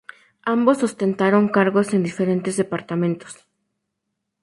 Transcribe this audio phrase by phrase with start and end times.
[0.55, 3.47] Ambos ostentaron cargos en diferentes departamentos.